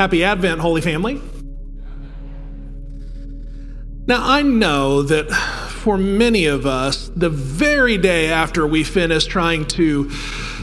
[0.00, 1.20] Happy Advent, Holy Family.
[4.06, 9.66] Now, I know that for many of us, the very day after we finish trying
[9.66, 10.08] to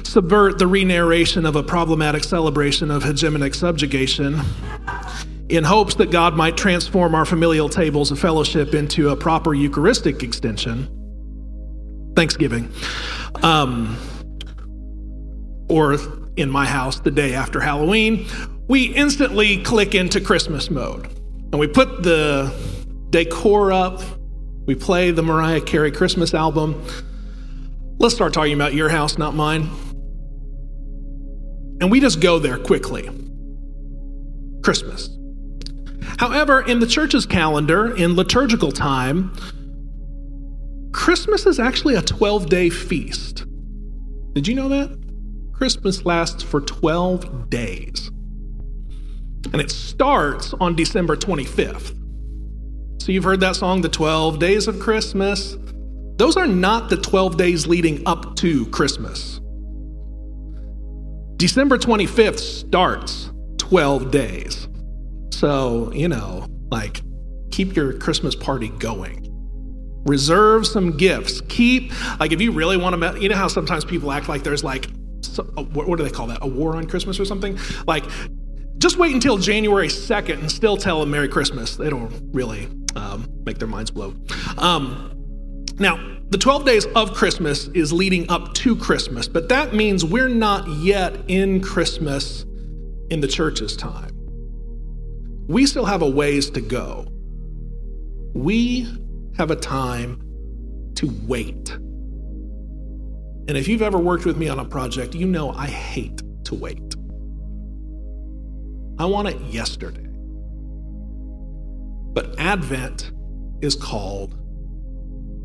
[0.02, 4.42] subvert the re-narration of a problematic celebration of hegemonic subjugation,
[5.50, 10.24] in hopes that God might transform our familial tables of fellowship into a proper Eucharistic
[10.24, 10.88] extension,
[12.16, 12.74] Thanksgiving,
[13.44, 13.96] um,
[15.70, 15.98] or
[16.38, 18.26] in my house, the day after Halloween,
[18.68, 21.08] we instantly click into Christmas mode.
[21.52, 22.54] And we put the
[23.10, 24.02] decor up,
[24.66, 26.84] we play the Mariah Carey Christmas album.
[28.00, 29.70] Let's start talking about your house, not mine.
[31.80, 33.10] And we just go there quickly.
[34.64, 35.10] Christmas.
[36.18, 39.32] However, in the church's calendar, in liturgical time,
[40.92, 43.46] Christmas is actually a 12 day feast.
[44.34, 45.00] Did you know that?
[45.54, 48.12] Christmas lasts for 12 days
[49.54, 51.96] and it starts on December 25th.
[53.02, 55.58] So you've heard that song, The 12 Days of Christmas.
[56.18, 59.40] Those are not the 12 days leading up to Christmas.
[61.38, 64.68] December 25th starts 12 days.
[65.32, 67.02] So, you know, like,
[67.52, 69.24] keep your Christmas party going.
[70.08, 71.42] Reserve some gifts.
[71.42, 74.64] Keep, like, if you really want to, you know how sometimes people act like there's
[74.64, 74.90] like,
[75.74, 76.40] what do they call that?
[76.42, 77.60] A war on Christmas or something?
[77.86, 78.06] Like,
[78.78, 81.76] just wait until January 2nd and still tell them Merry Christmas.
[81.76, 84.14] They don't really um, make their minds blow.
[84.58, 85.14] Um,
[85.80, 90.28] now, the 12 days of Christmas is leading up to Christmas, but that means we're
[90.28, 92.46] not yet in Christmas
[93.10, 94.12] in the church's time.
[95.48, 97.08] We still have a ways to go.
[98.34, 98.88] We
[99.38, 100.22] have a time
[100.96, 101.72] to wait.
[103.48, 106.56] And if you've ever worked with me on a project, you know I hate to
[106.56, 106.87] wait.
[109.00, 110.08] I want it yesterday.
[112.14, 113.12] But Advent
[113.62, 114.36] is called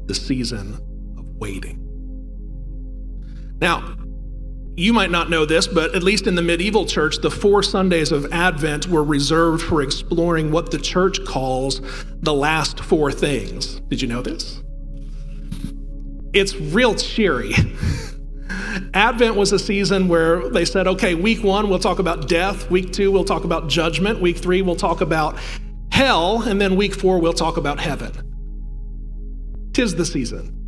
[0.07, 0.75] the season
[1.19, 1.79] of waiting.
[3.61, 3.97] Now,
[4.75, 8.11] you might not know this, but at least in the medieval church, the four Sundays
[8.11, 11.83] of Advent were reserved for exploring what the church calls
[12.21, 13.81] the last four things.
[13.89, 14.63] Did you know this?
[16.33, 17.53] It's real cheery.
[18.95, 22.71] Advent was a season where they said, okay, week one, we'll talk about death.
[22.71, 24.21] Week two, we'll talk about judgment.
[24.21, 25.39] Week three, we'll talk about
[25.91, 26.43] hell.
[26.43, 28.13] And then week four, we'll talk about heaven.
[29.73, 30.59] Tis the season.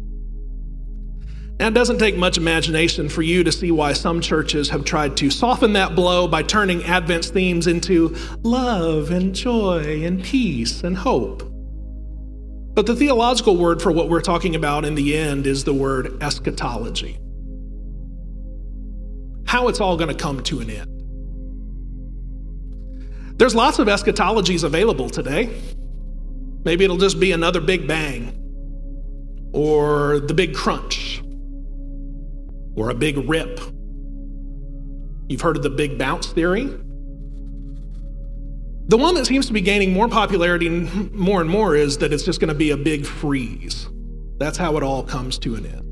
[1.61, 5.17] Now, it doesn't take much imagination for you to see why some churches have tried
[5.19, 10.97] to soften that blow by turning Advent's themes into love and joy and peace and
[10.97, 11.43] hope.
[12.75, 16.21] But the theological word for what we're talking about in the end is the word
[16.21, 17.19] eschatology
[19.55, 20.91] how it's all going to come to an end.
[23.39, 25.49] There's lots of eschatologies available today.
[26.65, 28.33] Maybe it'll just be another big bang,
[29.53, 31.23] or the big crunch,
[32.75, 33.61] or a big rip.
[35.29, 36.65] You've heard of the big bounce theory?
[38.87, 42.25] The one that seems to be gaining more popularity more and more is that it's
[42.25, 43.89] just going to be a big freeze.
[44.39, 45.84] That's how it all comes to an end.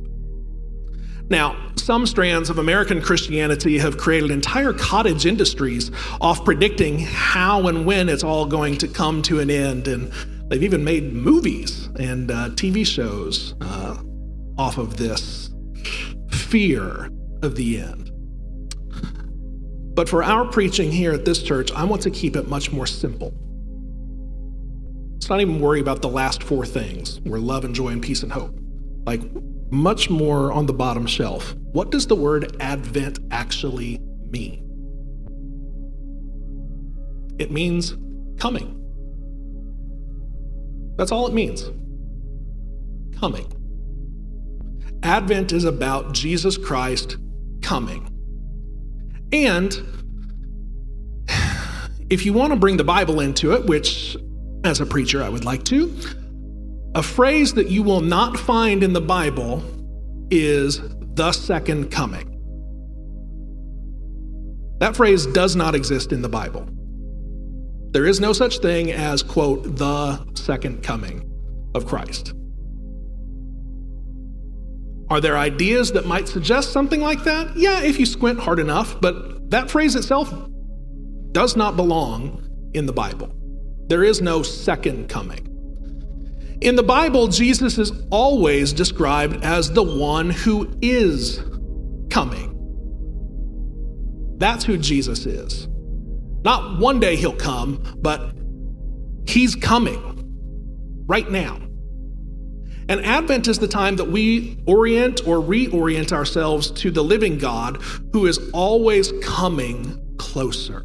[1.32, 5.90] Now, some strands of American Christianity have created entire cottage industries
[6.20, 9.88] off predicting how and when it's all going to come to an end.
[9.88, 10.12] And
[10.50, 13.96] they've even made movies and uh, TV shows uh,
[14.58, 15.48] off of this
[16.30, 17.08] fear
[17.42, 18.10] of the end.
[19.94, 22.86] But for our preaching here at this church, I want to keep it much more
[22.86, 23.32] simple.
[25.14, 28.22] Let's not even worry about the last four things where love and joy and peace
[28.22, 28.54] and hope.
[29.06, 29.22] Like,
[29.72, 31.54] much more on the bottom shelf.
[31.72, 33.98] What does the word Advent actually
[34.30, 34.62] mean?
[37.42, 37.96] it means
[38.38, 38.78] coming.
[40.96, 41.70] That's all it means.
[43.18, 43.50] Coming.
[45.02, 47.16] Advent is about Jesus Christ
[47.60, 48.08] coming.
[49.32, 49.74] And
[52.10, 54.16] if you want to bring the Bible into it, which
[54.64, 55.92] as a preacher I would like to,
[56.94, 59.62] a phrase that you will not find in the Bible
[60.30, 60.80] is
[61.14, 62.28] the second coming.
[64.78, 66.68] That phrase does not exist in the Bible.
[67.92, 71.30] There is no such thing as, quote, the second coming
[71.74, 72.34] of Christ.
[75.08, 77.54] Are there ideas that might suggest something like that?
[77.56, 80.32] Yeah, if you squint hard enough, but that phrase itself
[81.32, 83.30] does not belong in the Bible.
[83.88, 85.51] There is no second coming.
[86.62, 91.42] In the Bible, Jesus is always described as the one who is
[92.08, 92.50] coming.
[94.38, 95.66] That's who Jesus is.
[96.44, 98.32] Not one day he'll come, but
[99.26, 100.00] he's coming
[101.08, 101.56] right now.
[102.88, 107.82] And Advent is the time that we orient or reorient ourselves to the living God
[108.12, 110.84] who is always coming closer.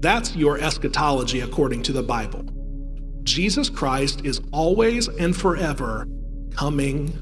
[0.00, 2.59] That's your eschatology according to the Bible.
[3.22, 6.06] Jesus Christ is always and forever
[6.50, 7.12] coming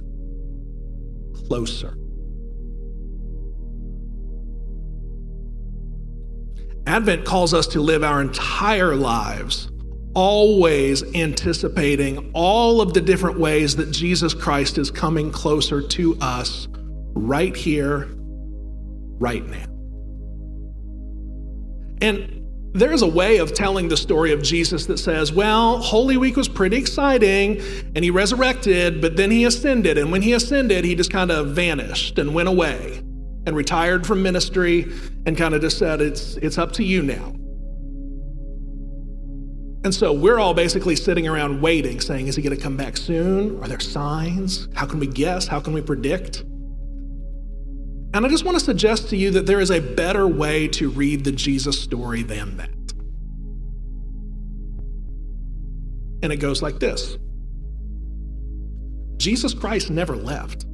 [1.47, 1.95] closer.
[6.87, 9.71] Advent calls us to live our entire lives
[10.15, 16.67] always anticipating all of the different ways that Jesus Christ is coming closer to us
[17.15, 18.09] right here,
[19.21, 19.65] right now.
[22.01, 22.38] And
[22.79, 26.49] there's a way of telling the story of Jesus that says, well, Holy Week was
[26.49, 27.61] pretty exciting
[27.95, 29.99] and he resurrected, but then he ascended.
[29.99, 32.99] And when he ascended, he just kind of vanished and went away
[33.47, 34.93] and retired from ministry
[35.27, 37.35] and kind of just said, it's, it's up to you now.
[39.85, 42.97] And so we're all basically sitting around waiting, saying, Is he going to come back
[42.97, 43.63] soon?
[43.63, 44.69] Are there signs?
[44.75, 45.47] How can we guess?
[45.47, 46.45] How can we predict?
[48.19, 50.91] And I just want to suggest to you that there is a better way to
[50.91, 52.69] read the Jesus story than that.
[56.25, 57.17] And it goes like this
[59.19, 60.67] Jesus Christ never left.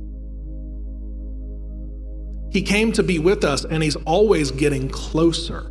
[2.50, 5.70] He came to be with us, and he's always getting closer.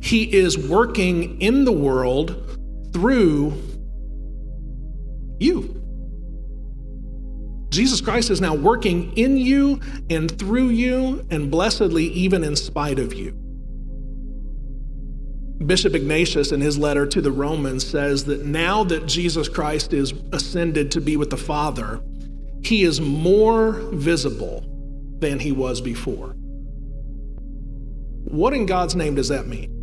[0.00, 2.58] He is working in the world
[2.94, 3.52] through
[5.38, 5.85] you.
[7.68, 12.98] Jesus Christ is now working in you and through you, and blessedly, even in spite
[12.98, 13.32] of you.
[15.64, 20.12] Bishop Ignatius, in his letter to the Romans, says that now that Jesus Christ is
[20.32, 22.00] ascended to be with the Father,
[22.62, 24.64] he is more visible
[25.18, 26.34] than he was before.
[28.24, 29.75] What in God's name does that mean?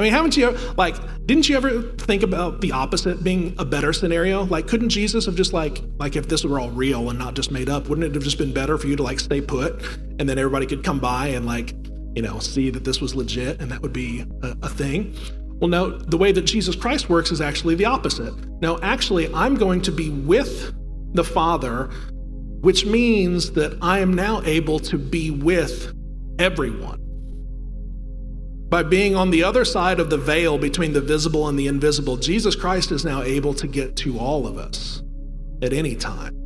[0.00, 3.92] I mean, haven't you like didn't you ever think about the opposite being a better
[3.92, 4.44] scenario?
[4.44, 7.50] Like couldn't Jesus have just like like if this were all real and not just
[7.50, 9.82] made up, wouldn't it have just been better for you to like stay put
[10.18, 11.74] and then everybody could come by and like,
[12.14, 15.14] you know, see that this was legit and that would be a, a thing?
[15.60, 18.32] Well, no, the way that Jesus Christ works is actually the opposite.
[18.62, 20.74] No, actually, I'm going to be with
[21.12, 21.90] the Father,
[22.62, 25.92] which means that I am now able to be with
[26.38, 26.99] everyone.
[28.70, 32.16] By being on the other side of the veil between the visible and the invisible,
[32.16, 35.02] Jesus Christ is now able to get to all of us
[35.60, 36.36] at any time.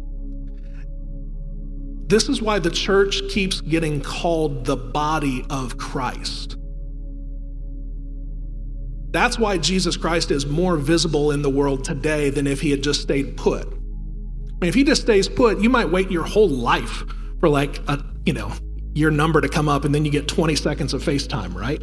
[2.07, 6.57] This is why the church keeps getting called the body of Christ.
[9.11, 12.83] That's why Jesus Christ is more visible in the world today than if he had
[12.83, 13.67] just stayed put.
[13.67, 17.05] I mean, if he just stays put, you might wait your whole life
[17.39, 18.51] for like a, you know,
[18.95, 21.83] your number to come up and then you get 20 seconds of FaceTime, right?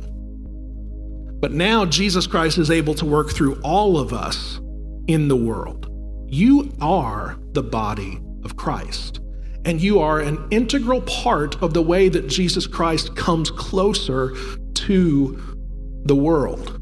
[1.41, 4.61] But now Jesus Christ is able to work through all of us
[5.07, 5.87] in the world.
[6.27, 9.19] You are the body of Christ,
[9.65, 14.35] and you are an integral part of the way that Jesus Christ comes closer
[14.75, 15.57] to
[16.05, 16.77] the world.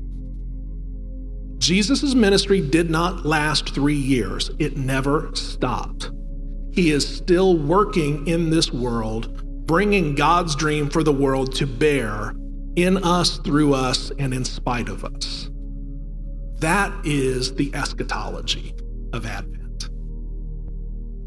[1.58, 6.12] Jesus' ministry did not last three years, it never stopped.
[6.72, 12.34] He is still working in this world, bringing God's dream for the world to bear
[12.84, 15.50] in us, through us, and in spite of us.
[16.60, 18.74] That is the eschatology
[19.14, 19.90] of Advent.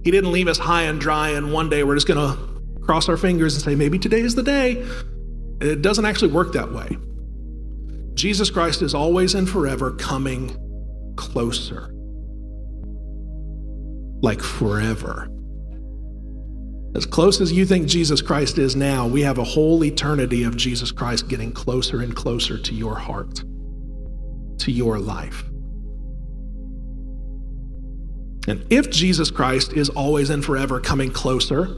[0.04, 3.08] He didn't leave us high and dry, and one day we're just going to cross
[3.08, 4.84] our fingers and say, maybe today is the day.
[5.60, 6.98] It doesn't actually work that way.
[8.14, 10.56] Jesus Christ is always and forever coming
[11.16, 11.94] closer.
[14.22, 15.28] Like forever.
[16.94, 20.56] As close as you think Jesus Christ is now, we have a whole eternity of
[20.56, 23.42] Jesus Christ getting closer and closer to your heart,
[24.58, 25.44] to your life.
[28.46, 31.68] And if Jesus Christ is always and forever coming closer,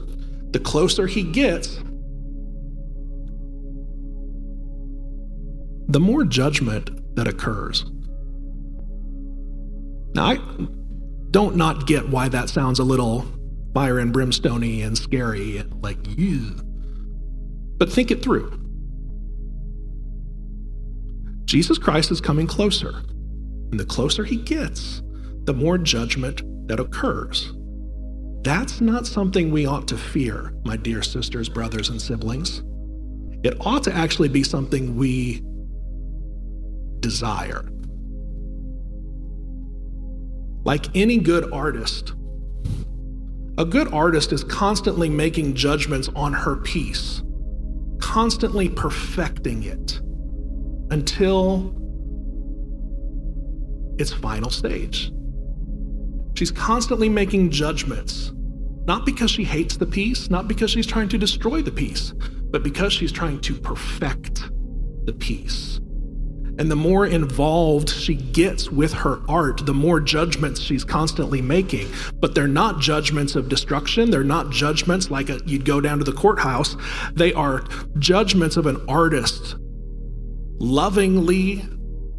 [0.51, 1.79] the closer he gets,
[5.87, 7.85] the more judgment that occurs.
[10.13, 10.39] Now, I
[11.31, 13.25] don't not get why that sounds a little
[13.75, 16.55] fire and brimstony and scary and like, you.
[17.77, 18.57] but think it through.
[21.43, 23.03] Jesus Christ is coming closer,
[23.71, 25.03] and the closer he gets,
[25.43, 27.51] the more judgment that occurs.
[28.43, 32.63] That's not something we ought to fear, my dear sisters, brothers, and siblings.
[33.43, 35.43] It ought to actually be something we
[37.01, 37.69] desire.
[40.63, 42.13] Like any good artist,
[43.57, 47.23] a good artist is constantly making judgments on her piece,
[47.99, 50.01] constantly perfecting it
[50.91, 51.73] until
[53.97, 55.11] its final stage.
[56.35, 58.33] She's constantly making judgments,
[58.85, 62.13] not because she hates the piece, not because she's trying to destroy the piece,
[62.51, 64.49] but because she's trying to perfect
[65.05, 65.79] the piece.
[66.57, 71.87] And the more involved she gets with her art, the more judgments she's constantly making.
[72.19, 74.09] But they're not judgments of destruction.
[74.09, 76.77] They're not judgments like a, you'd go down to the courthouse.
[77.13, 77.65] They are
[77.99, 79.55] judgments of an artist
[80.59, 81.63] lovingly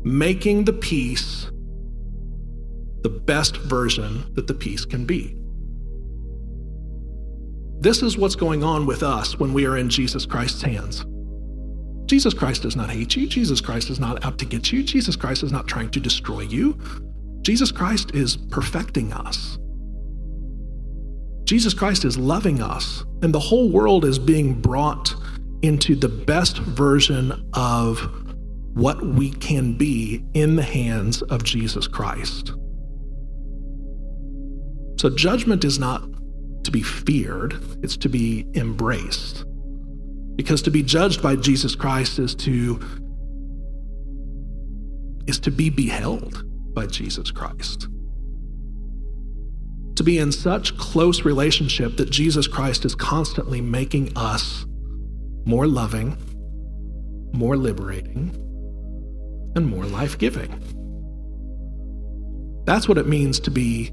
[0.02, 1.50] making the piece
[3.02, 5.36] the best version that the piece can be.
[7.78, 11.04] This is what's going on with us when we are in Jesus Christ's hands.
[12.06, 13.26] Jesus Christ does not hate you.
[13.26, 14.82] Jesus Christ is not out to get you.
[14.82, 16.78] Jesus Christ is not trying to destroy you.
[17.42, 19.58] Jesus Christ is perfecting us.
[21.44, 25.14] Jesus Christ is loving us, and the whole world is being brought
[25.62, 27.98] into the best version of
[28.74, 32.52] what we can be in the hands of Jesus Christ.
[34.98, 36.02] So judgment is not
[36.64, 39.44] to be feared, it's to be embraced.
[40.36, 42.80] Because to be judged by Jesus Christ is to
[45.26, 47.88] is to be beheld by Jesus Christ.
[49.96, 54.66] To be in such close relationship that Jesus Christ is constantly making us
[55.46, 56.16] more loving,
[57.32, 58.30] more liberating,
[59.56, 60.62] and more life giving.
[62.66, 63.90] That's what it means to be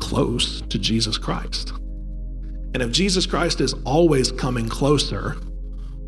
[0.00, 1.72] close to Jesus Christ.
[2.74, 5.36] And if Jesus Christ is always coming closer,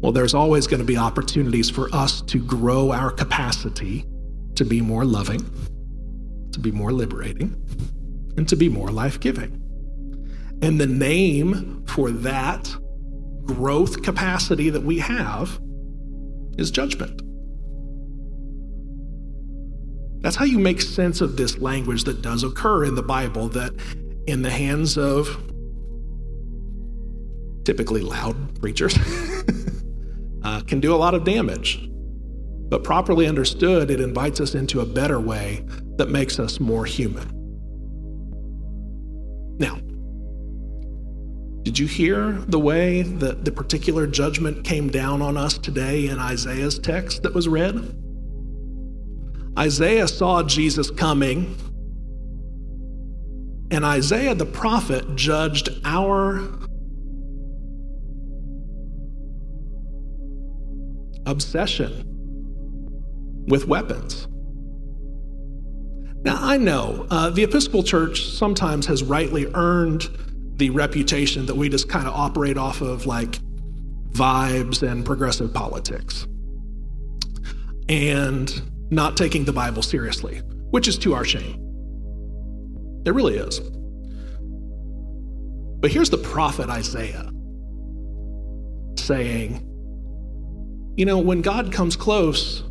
[0.00, 4.06] well, there's always going to be opportunities for us to grow our capacity
[4.56, 5.40] to be more loving,
[6.52, 7.56] to be more liberating,
[8.36, 9.56] and to be more life giving.
[10.62, 12.74] And the name for that
[13.44, 15.58] growth capacity that we have
[16.58, 17.22] is judgment.
[20.22, 23.72] That's how you make sense of this language that does occur in the Bible that
[24.26, 25.49] in the hands of
[27.70, 28.98] typically loud preachers
[30.42, 31.88] uh, can do a lot of damage.
[32.68, 37.28] But properly understood, it invites us into a better way that makes us more human.
[39.60, 39.76] Now,
[41.62, 46.18] did you hear the way that the particular judgment came down on us today in
[46.18, 47.76] Isaiah's text that was read?
[49.56, 51.54] Isaiah saw Jesus coming,
[53.70, 56.48] and Isaiah the prophet judged our
[61.30, 62.04] obsession
[63.46, 64.26] with weapons.
[66.22, 70.08] Now, I know uh, the Episcopal Church sometimes has rightly earned
[70.56, 73.38] the reputation that we just kind of operate off of like
[74.10, 76.26] vibes and progressive politics.
[77.88, 80.38] And not taking the Bible seriously,
[80.70, 81.56] which is to our shame.
[83.06, 83.60] It really is.
[85.80, 87.30] But here's the prophet Isaiah
[88.98, 89.66] saying,
[90.96, 92.62] you know, when God comes close,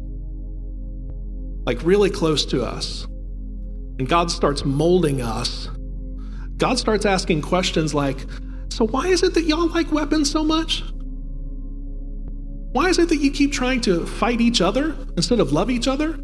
[1.65, 3.05] like really close to us,
[3.97, 5.69] and God starts molding us,
[6.57, 8.17] God starts asking questions like,
[8.69, 10.83] So why is it that y'all like weapons so much?
[12.71, 15.87] Why is it that you keep trying to fight each other instead of love each
[15.87, 16.19] other?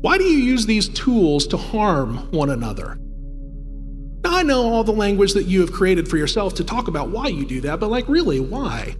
[0.00, 2.98] Why do you use these tools to harm one another?
[4.22, 7.08] Now, I know all the language that you have created for yourself to talk about
[7.08, 8.94] why you do that, but like, really, why?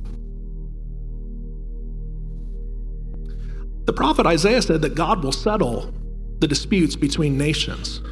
[3.88, 5.94] The prophet Isaiah said that God will settle
[6.40, 8.02] the disputes between nations.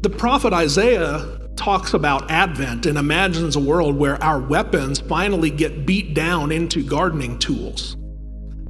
[0.00, 5.84] The prophet Isaiah talks about Advent and imagines a world where our weapons finally get
[5.84, 7.98] beat down into gardening tools.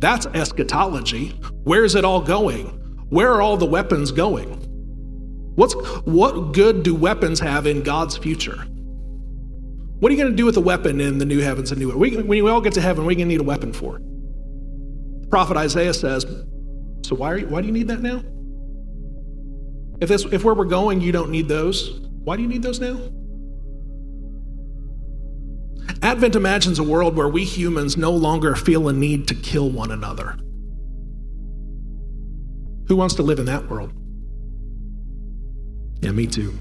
[0.01, 1.29] That's eschatology.
[1.63, 2.67] Where's it all going?
[3.11, 4.49] Where are all the weapons going?
[5.55, 5.75] What's,
[6.07, 8.67] what good do weapons have in God's future?
[10.01, 11.93] What are you going to do with a weapon in the new heavens and new
[11.93, 11.99] earth?
[11.99, 14.01] When we all get to heaven, what are you going to need a weapon for?
[15.31, 16.25] Prophet Isaiah says,
[17.03, 18.23] So why, you, why do you need that now?
[20.01, 22.81] If, this, if where we're going, you don't need those, why do you need those
[22.81, 22.99] now?
[26.03, 29.91] Advent imagines a world where we humans no longer feel a need to kill one
[29.91, 30.37] another.
[32.89, 33.93] Who wants to live in that world?
[36.01, 36.59] Yeah, me too.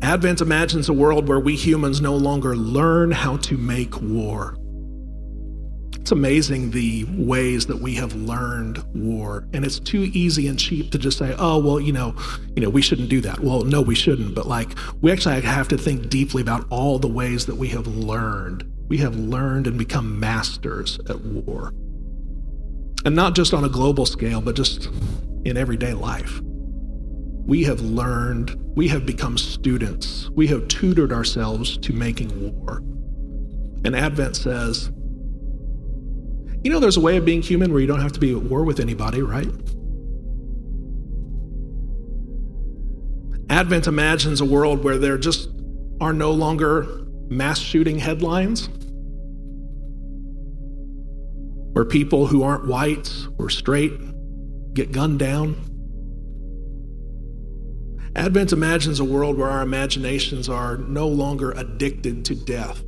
[0.00, 4.56] Advent imagines a world where we humans no longer learn how to make war.
[6.02, 9.46] It's amazing the ways that we have learned war.
[9.52, 12.16] And it's too easy and cheap to just say, oh, well, you know,
[12.56, 13.38] you know, we shouldn't do that.
[13.38, 14.34] Well, no, we shouldn't.
[14.34, 17.86] But like we actually have to think deeply about all the ways that we have
[17.86, 18.64] learned.
[18.88, 21.68] We have learned and become masters at war.
[23.04, 24.90] And not just on a global scale, but just
[25.44, 26.40] in everyday life.
[27.46, 32.78] We have learned, we have become students, we have tutored ourselves to making war.
[33.84, 34.90] And Advent says,
[36.64, 38.42] you know, there's a way of being human where you don't have to be at
[38.42, 39.48] war with anybody, right?
[43.50, 45.50] Advent imagines a world where there just
[46.00, 48.68] are no longer mass shooting headlines,
[51.72, 53.92] where people who aren't white or straight
[54.74, 55.56] get gunned down.
[58.14, 62.82] Advent imagines a world where our imaginations are no longer addicted to death,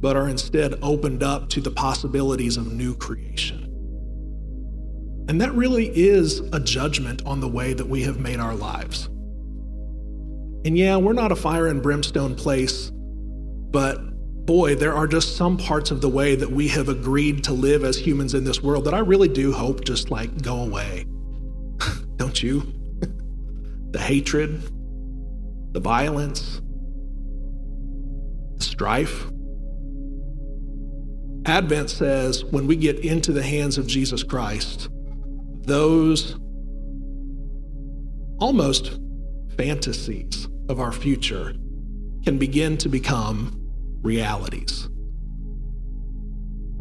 [0.00, 3.66] but are instead opened up to the possibilities of new creation.
[5.28, 9.06] And that really is a judgment on the way that we have made our lives.
[10.64, 12.90] And yeah, we're not a fire and brimstone place,
[13.70, 14.00] but
[14.46, 17.84] boy, there are just some parts of the way that we have agreed to live
[17.84, 21.04] as humans in this world that I really do hope just like go away.
[22.16, 22.60] Don't you?
[23.92, 24.60] the hatred,
[25.72, 26.60] the violence,
[28.56, 29.30] the strife.
[31.46, 34.88] Advent says when we get into the hands of Jesus Christ,
[35.62, 36.38] those
[38.38, 38.98] almost
[39.56, 41.54] fantasies of our future
[42.24, 43.56] can begin to become
[44.02, 44.88] realities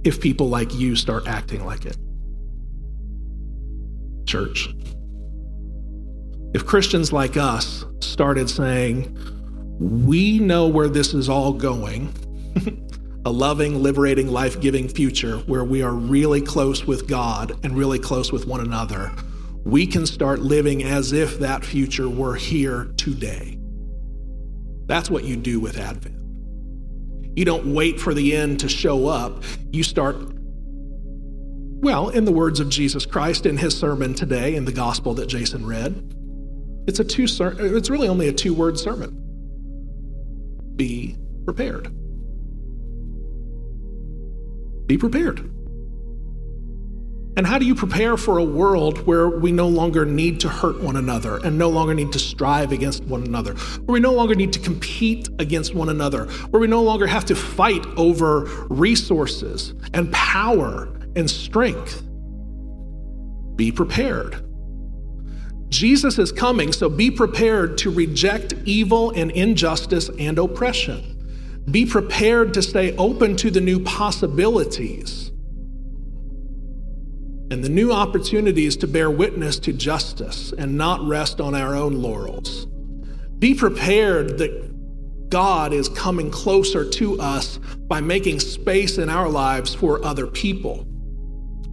[0.03, 1.97] if people like you start acting like it.
[4.25, 4.69] Church.
[6.53, 9.15] If Christians like us started saying,
[9.79, 12.13] we know where this is all going,
[13.29, 17.99] a loving, liberating, life giving future where we are really close with God and really
[17.99, 19.11] close with one another,
[19.63, 23.59] we can start living as if that future were here today.
[24.87, 26.15] That's what you do with Advent.
[27.37, 29.43] You don't wait for the end to show up.
[29.69, 30.15] You start,
[31.81, 35.27] well, in the words of Jesus Christ in his sermon today in the gospel that
[35.27, 36.15] Jason read,
[36.87, 39.21] it's a two it's really only a two-word sermon.
[40.75, 41.15] Be
[41.45, 41.93] prepared.
[44.89, 45.39] Be prepared.
[47.37, 50.81] And how do you prepare for a world where we no longer need to hurt
[50.81, 54.33] one another and no longer need to strive against one another, where we no longer
[54.33, 59.75] need to compete against one another, where we no longer have to fight over resources
[59.93, 62.01] and power and strength?
[63.55, 64.43] Be prepared.
[65.69, 71.18] Jesus is coming, so be prepared to reject evil and injustice and oppression.
[71.69, 75.29] Be prepared to stay open to the new possibilities
[77.51, 82.01] and the new opportunities to bear witness to justice and not rest on our own
[82.01, 82.67] laurels.
[83.39, 89.73] Be prepared that God is coming closer to us by making space in our lives
[89.73, 90.85] for other people.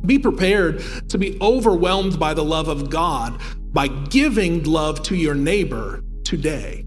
[0.04, 3.40] Be prepared to be overwhelmed by the love of God
[3.72, 6.86] by giving love to your neighbor today.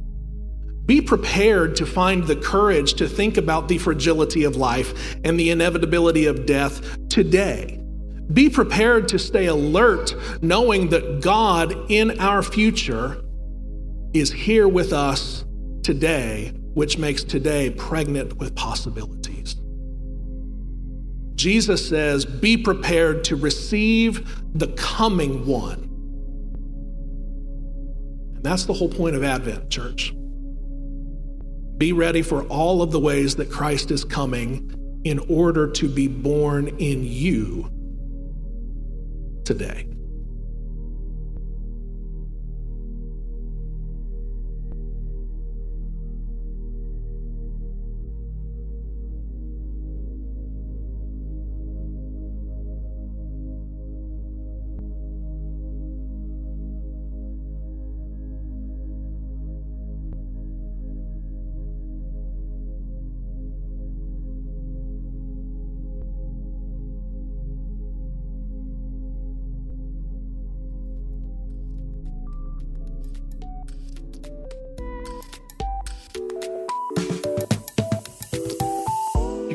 [0.89, 5.51] Be prepared to find the courage to think about the fragility of life and the
[5.51, 7.79] inevitability of death today.
[8.33, 13.21] Be prepared to stay alert, knowing that God in our future
[14.15, 15.45] is here with us
[15.83, 19.57] today, which makes today pregnant with possibilities.
[21.35, 25.83] Jesus says, Be prepared to receive the coming one.
[28.37, 30.15] And that's the whole point of Advent, church.
[31.79, 36.09] Be ready for all of the ways that Christ is coming in order to be
[36.09, 37.71] born in you
[39.45, 39.87] today.